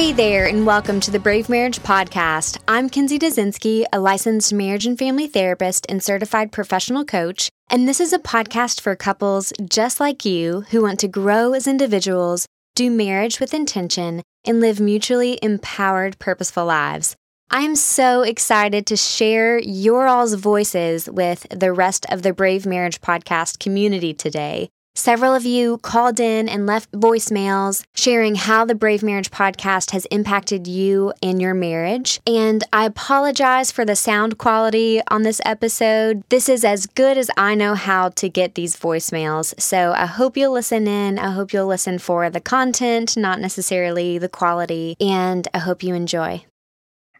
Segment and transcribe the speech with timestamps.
[0.00, 2.56] Hey there, and welcome to the Brave Marriage Podcast.
[2.66, 8.00] I'm Kinsey Dazinski, a licensed marriage and family therapist and certified professional coach, and this
[8.00, 12.90] is a podcast for couples just like you who want to grow as individuals, do
[12.90, 17.14] marriage with intention, and live mutually empowered, purposeful lives.
[17.50, 22.64] I am so excited to share your all's voices with the rest of the Brave
[22.64, 24.70] Marriage Podcast community today.
[24.94, 30.04] Several of you called in and left voicemails sharing how the Brave Marriage podcast has
[30.06, 32.20] impacted you and your marriage.
[32.26, 36.24] And I apologize for the sound quality on this episode.
[36.28, 39.58] This is as good as I know how to get these voicemails.
[39.60, 41.18] So I hope you'll listen in.
[41.18, 44.96] I hope you'll listen for the content, not necessarily the quality.
[45.00, 46.44] And I hope you enjoy.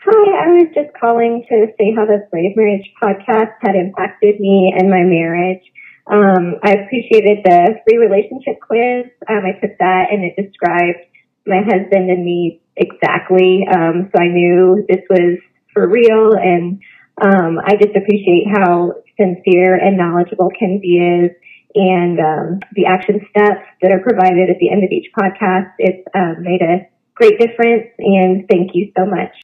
[0.00, 4.72] Hi, I was just calling to say how the Brave Marriage podcast had impacted me
[4.76, 5.60] and my marriage.
[6.08, 9.12] Um, I appreciated the free relationship quiz.
[9.28, 11.04] Um, I took that and it described
[11.46, 13.66] my husband and me exactly.
[13.68, 15.38] Um, so I knew this was
[15.74, 16.80] for real and
[17.20, 21.30] um, I just appreciate how sincere and knowledgeable Kenzie is
[21.74, 25.72] and um, the action steps that are provided at the end of each podcast.
[25.78, 29.36] It's um, made a great difference and thank you so much.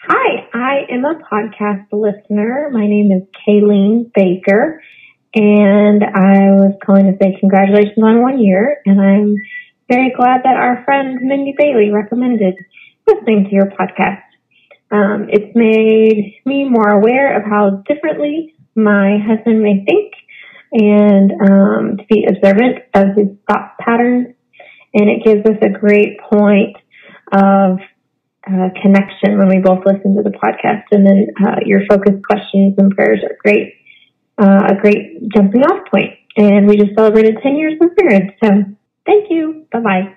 [0.00, 2.70] Hi, I am a podcast listener.
[2.72, 4.80] My name is Kayleen Baker
[5.34, 9.36] and I was calling to say congratulations on one year, and I'm
[9.88, 12.54] very glad that our friend Mindy Bailey recommended
[13.06, 14.22] listening to your podcast.
[14.90, 20.14] Um, it's made me more aware of how differently my husband may think
[20.72, 24.34] and um, to be observant of his thought patterns.
[24.94, 26.76] And it gives us a great point
[27.32, 27.78] of
[28.46, 30.84] uh, connection when we both listen to the podcast.
[30.90, 33.74] And then uh, your focused questions and prayers are great
[34.40, 36.10] uh, a great jumping off point.
[36.36, 38.30] And we just celebrated 10 years of marriage.
[38.42, 38.50] So
[39.06, 39.66] thank you.
[39.72, 40.14] Bye bye.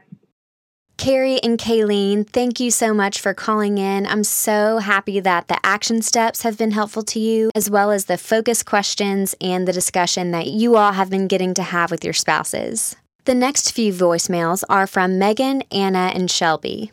[0.97, 4.05] Carrie and Kayleen, thank you so much for calling in.
[4.05, 8.05] I'm so happy that the action steps have been helpful to you, as well as
[8.05, 12.03] the focus questions and the discussion that you all have been getting to have with
[12.03, 12.95] your spouses.
[13.25, 16.91] The next few voicemails are from Megan, Anna, and Shelby.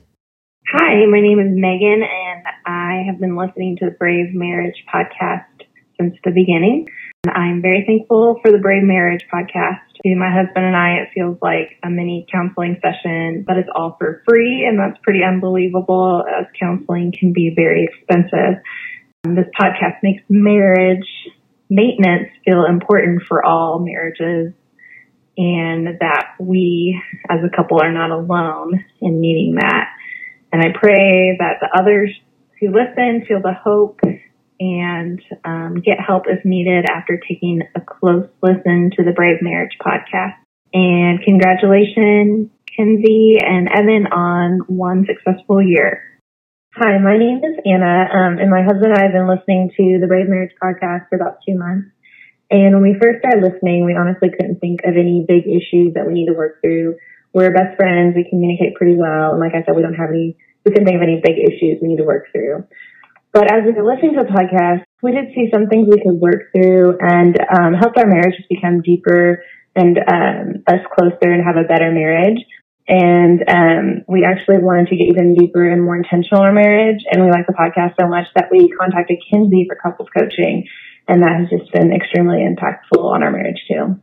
[0.72, 5.45] Hi, my name is Megan, and I have been listening to the Brave Marriage podcast
[6.00, 6.89] since the beginning.
[7.34, 9.81] I'm very thankful for the Brave Marriage podcast.
[10.05, 13.97] To my husband and I, it feels like a mini counseling session, but it's all
[13.99, 18.62] for free, and that's pretty unbelievable as counseling can be very expensive.
[19.25, 21.06] Um, this podcast makes marriage
[21.71, 24.55] maintenance feel important for all marriages
[25.37, 29.89] and that we as a couple are not alone in needing that.
[30.53, 32.10] And I pray that the others
[32.59, 34.00] who listen feel the hope
[34.61, 39.77] and um, get help if needed after taking a close listen to the Brave Marriage
[39.81, 40.37] podcast.
[40.73, 46.03] And congratulations, Kenzie and Evan, on one successful year.
[46.75, 49.99] Hi, my name is Anna, um, and my husband and I have been listening to
[50.01, 51.89] the Brave Marriage podcast for about two months.
[52.51, 56.07] And when we first started listening, we honestly couldn't think of any big issues that
[56.07, 56.97] we need to work through.
[57.35, 58.17] We're best friends.
[58.17, 59.33] We communicate pretty well.
[59.33, 61.83] And like I said, we don't have any, we couldn't think of any big issues
[61.83, 62.65] we need to work through.
[63.38, 66.19] But as we were listening to the podcast, we did see some things we could
[66.19, 69.47] work through and um, help our marriage just become deeper
[69.78, 72.43] and um, us closer and have a better marriage.
[72.91, 76.98] And um, we actually wanted to get even deeper and more intentional in our marriage.
[77.06, 80.66] And we like the podcast so much that we contacted Kinsey for couples coaching.
[81.06, 84.03] And that has just been extremely impactful on our marriage too.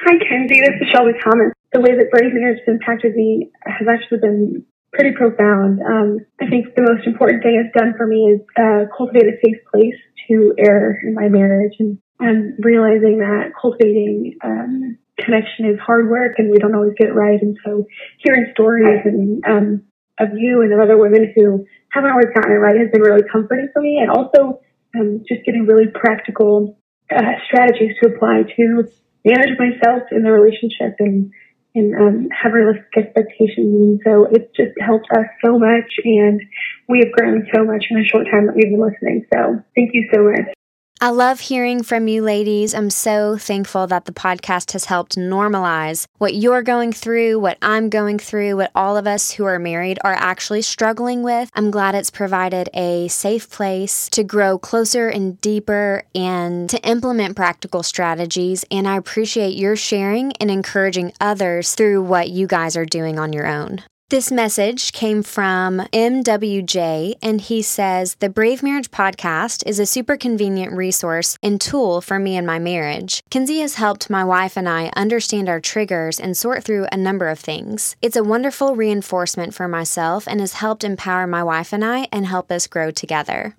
[0.00, 0.64] Hi, Kenzie.
[0.64, 1.52] This is Shelby Thomas.
[1.76, 4.64] The way that Brave Marriage has impacted me has actually been
[4.94, 5.80] pretty profound.
[5.82, 9.36] Um, I think the most important thing it's done for me is uh, cultivate a
[9.44, 15.78] safe place to err in my marriage and, and realizing that cultivating um, connection is
[15.84, 17.40] hard work and we don't always get it right.
[17.42, 17.84] And so
[18.24, 19.82] hearing stories and um,
[20.18, 23.26] of you and of other women who haven't always gotten it right has been really
[23.30, 23.98] comforting for me.
[24.00, 24.60] And also
[24.94, 26.78] um, just getting really practical
[27.10, 28.88] uh, strategies to apply to
[29.24, 31.32] manage myself in the relationship and
[31.74, 33.74] and um, have realistic expectations.
[33.74, 36.40] And so it's just helped us so much, and
[36.88, 39.26] we have grown so much in a short time that we've been listening.
[39.32, 40.54] So thank you so much.
[41.00, 42.72] I love hearing from you ladies.
[42.72, 47.90] I'm so thankful that the podcast has helped normalize what you're going through, what I'm
[47.90, 51.50] going through, what all of us who are married are actually struggling with.
[51.54, 57.36] I'm glad it's provided a safe place to grow closer and deeper and to implement
[57.36, 58.64] practical strategies.
[58.70, 63.32] And I appreciate your sharing and encouraging others through what you guys are doing on
[63.32, 63.82] your own.
[64.14, 70.16] This message came from MWJ, and he says The Brave Marriage Podcast is a super
[70.16, 73.24] convenient resource and tool for me and my marriage.
[73.28, 77.26] Kinsey has helped my wife and I understand our triggers and sort through a number
[77.26, 77.96] of things.
[78.02, 82.24] It's a wonderful reinforcement for myself and has helped empower my wife and I and
[82.24, 83.56] help us grow together.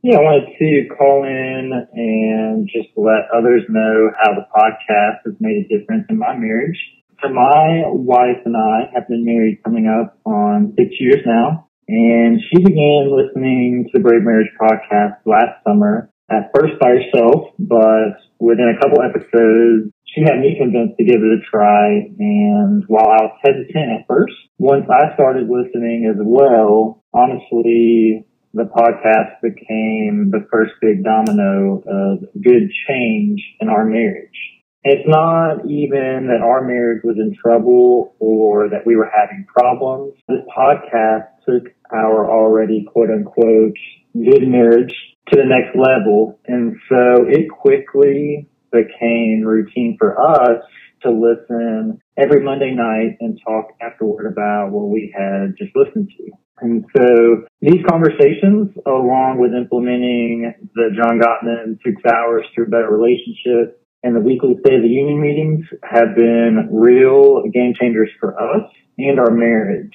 [0.00, 5.34] Yeah, I wanted to call in and just let others know how the podcast has
[5.38, 6.78] made a difference in my marriage.
[7.22, 12.40] So my wife and I have been married coming up on six years now, and
[12.40, 16.10] she began listening to the Brave Marriage podcast last summer.
[16.30, 21.18] At first by herself, but within a couple episodes, she had me convinced to give
[21.18, 22.06] it a try.
[22.20, 28.64] And while I was hesitant at first, once I started listening as well, honestly, the
[28.64, 34.57] podcast became the first big domino of good change in our marriage.
[34.84, 40.14] It's not even that our marriage was in trouble or that we were having problems.
[40.28, 43.74] This podcast took our already quote unquote
[44.14, 44.94] good marriage
[45.30, 46.38] to the next level.
[46.46, 50.62] And so it quickly became routine for us
[51.02, 56.30] to listen every Monday night and talk afterward about what we had just listened to.
[56.60, 63.80] And so these conversations, along with implementing the John Gottman six hours a better relationship
[64.02, 68.70] and the weekly State of the Union meetings have been real game changers for us
[68.96, 69.94] and our marriage.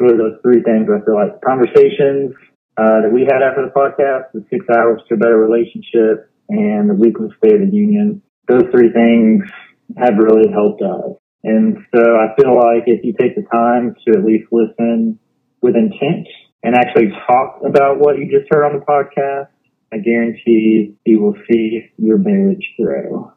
[0.00, 2.32] So those three things I feel like conversations
[2.76, 6.88] uh, that we had after the podcast, the six hours to a better relationship, and
[6.88, 8.22] the weekly State of the Union.
[8.48, 9.44] Those three things
[9.96, 11.16] have really helped us.
[11.44, 15.18] And so I feel like if you take the time to at least listen
[15.60, 16.26] with intent
[16.62, 19.48] and actually talk about what you just heard on the podcast,
[19.92, 23.32] I guarantee you will see your marriage grow.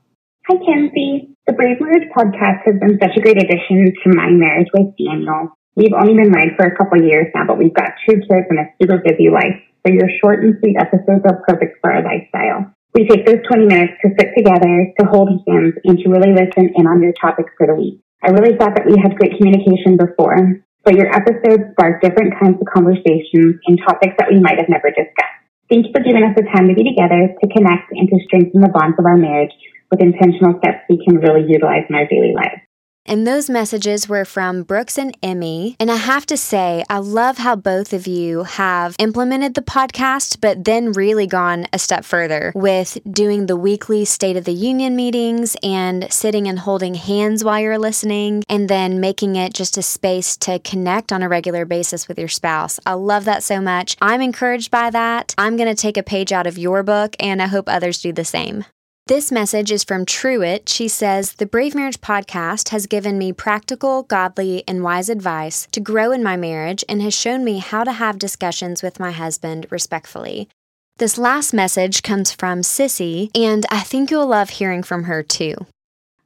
[0.45, 1.33] Hi, Kenzie.
[1.49, 5.57] The Brave Marriage podcast has been such a great addition to my marriage with Daniel.
[5.73, 8.61] We've only been married for a couple years now, but we've got two kids and
[8.61, 9.57] a super busy life.
[9.81, 12.69] So your short and sweet episodes are perfect for our lifestyle.
[12.93, 16.77] We take those 20 minutes to sit together, to hold hands, and to really listen
[16.77, 18.05] in on your topics for the week.
[18.21, 22.61] I really thought that we had great communication before, but your episodes spark different kinds
[22.61, 25.41] of conversations and topics that we might have never discussed.
[25.73, 28.61] Thank you for giving us the time to be together, to connect, and to strengthen
[28.61, 29.49] the bonds of our marriage
[29.91, 32.61] with intentional steps we can really utilize in our daily lives.
[33.07, 35.75] And those messages were from Brooks and Emmy.
[35.79, 40.41] And I have to say, I love how both of you have implemented the podcast,
[40.41, 44.95] but then really gone a step further with doing the weekly State of the Union
[44.95, 49.83] meetings and sitting and holding hands while you're listening, and then making it just a
[49.83, 52.79] space to connect on a regular basis with your spouse.
[52.87, 53.95] I love that so much.
[54.01, 55.35] I'm encouraged by that.
[55.37, 58.11] I'm going to take a page out of your book, and I hope others do
[58.11, 58.65] the same.
[59.07, 60.67] This message is from Truett.
[60.67, 65.79] She says, The Brave Marriage podcast has given me practical, godly, and wise advice to
[65.79, 69.67] grow in my marriage and has shown me how to have discussions with my husband
[69.69, 70.49] respectfully.
[70.97, 75.53] This last message comes from Sissy, and I think you'll love hearing from her too.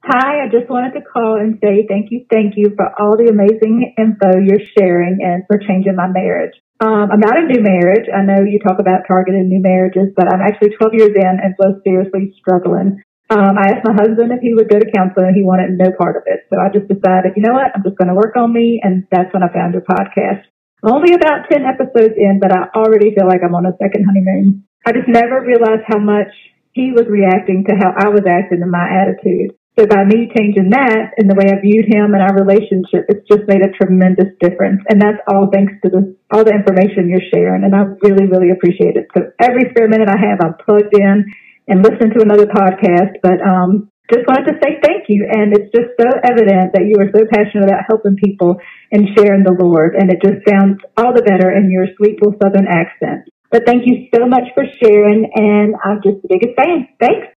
[0.02, 3.28] Hi, I just wanted to call and say thank you, thank you for all the
[3.28, 6.54] amazing info you're sharing and for changing my marriage.
[6.80, 8.08] Um, I'm not a new marriage.
[8.08, 11.52] I know you talk about targeted new marriages, but I'm actually 12 years in and
[11.60, 13.04] so seriously struggling.
[13.28, 16.16] Um, I asked my husband if he would go to counseling he wanted no part
[16.16, 16.48] of it.
[16.48, 17.70] So I just decided, you know what?
[17.76, 18.80] I'm just going to work on me.
[18.82, 20.48] And that's when I found your podcast.
[20.82, 24.08] I'm only about 10 episodes in, but I already feel like I'm on a second
[24.08, 24.64] honeymoon.
[24.88, 26.32] I just never realized how much
[26.72, 29.52] he was reacting to how I was acting and my attitude.
[29.80, 33.24] So by me changing that and the way I viewed him and our relationship, it's
[33.24, 34.84] just made a tremendous difference.
[34.92, 37.64] And that's all thanks to the, all the information you're sharing.
[37.64, 39.08] And I really, really appreciate it.
[39.16, 41.24] So every spare minute I have, I'm plugged in
[41.64, 43.24] and listen to another podcast.
[43.24, 45.24] But, um, just wanted to say thank you.
[45.24, 48.60] And it's just so evident that you are so passionate about helping people
[48.92, 49.96] and sharing the Lord.
[49.96, 53.32] And it just sounds all the better in your sweet little Southern accent.
[53.48, 55.24] But thank you so much for sharing.
[55.32, 56.84] And I'm just the biggest fan.
[57.00, 57.32] Thanks.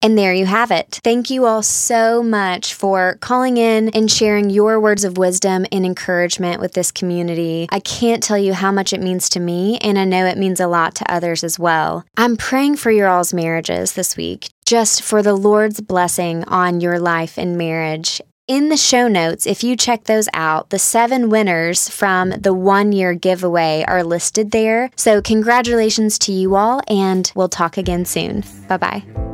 [0.00, 1.00] And there you have it.
[1.02, 5.84] Thank you all so much for calling in and sharing your words of wisdom and
[5.84, 7.66] encouragement with this community.
[7.70, 10.60] I can't tell you how much it means to me, and I know it means
[10.60, 12.04] a lot to others as well.
[12.16, 17.00] I'm praying for your all's marriages this week, just for the Lord's blessing on your
[17.00, 18.20] life and marriage.
[18.46, 22.92] In the show notes, if you check those out, the seven winners from the one
[22.92, 24.90] year giveaway are listed there.
[24.96, 28.44] So, congratulations to you all, and we'll talk again soon.
[28.68, 29.27] Bye bye.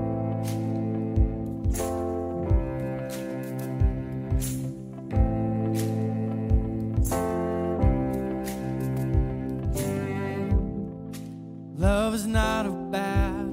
[11.85, 13.45] Love is not a battle.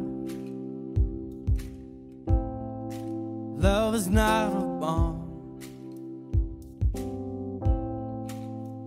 [3.58, 5.60] Love is not a bomb.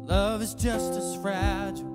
[0.07, 1.94] Love is just as fragile.